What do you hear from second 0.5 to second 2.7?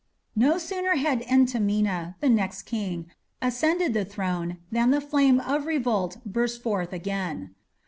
sooner had Entemena, the next